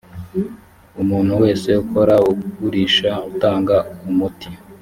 umuntu 1.01 1.31
wese 1.43 1.69
ukora 1.83 2.15
ugurisha 2.31 3.11
utanga 3.29 3.75
umuti 4.09 4.49